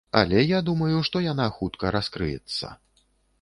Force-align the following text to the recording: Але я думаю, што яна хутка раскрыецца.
Але 0.19 0.39
я 0.57 0.61
думаю, 0.69 1.01
што 1.09 1.21
яна 1.25 1.45
хутка 1.59 1.93
раскрыецца. 1.97 2.73